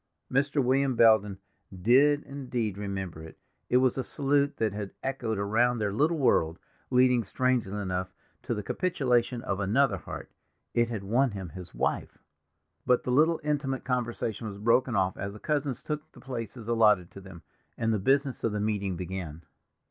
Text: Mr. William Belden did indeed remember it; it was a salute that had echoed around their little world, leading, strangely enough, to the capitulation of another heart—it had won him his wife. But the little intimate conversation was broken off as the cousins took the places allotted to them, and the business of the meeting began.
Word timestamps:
Mr. 0.31 0.63
William 0.63 0.95
Belden 0.95 1.37
did 1.79 2.23
indeed 2.23 2.75
remember 2.75 3.21
it; 3.21 3.37
it 3.69 3.77
was 3.77 3.99
a 3.99 4.03
salute 4.03 4.57
that 4.57 4.73
had 4.73 4.89
echoed 5.03 5.37
around 5.37 5.77
their 5.77 5.93
little 5.93 6.17
world, 6.17 6.57
leading, 6.89 7.23
strangely 7.23 7.79
enough, 7.79 8.11
to 8.41 8.55
the 8.55 8.63
capitulation 8.63 9.43
of 9.43 9.59
another 9.59 9.97
heart—it 9.97 10.89
had 10.89 11.03
won 11.03 11.29
him 11.29 11.49
his 11.49 11.75
wife. 11.75 12.17
But 12.83 13.03
the 13.03 13.11
little 13.11 13.39
intimate 13.43 13.83
conversation 13.85 14.47
was 14.47 14.57
broken 14.57 14.95
off 14.95 15.17
as 15.17 15.33
the 15.33 15.39
cousins 15.39 15.83
took 15.83 16.11
the 16.13 16.19
places 16.19 16.67
allotted 16.67 17.11
to 17.11 17.21
them, 17.21 17.43
and 17.77 17.93
the 17.93 17.99
business 17.99 18.43
of 18.43 18.53
the 18.53 18.59
meeting 18.59 18.95
began. 18.95 19.43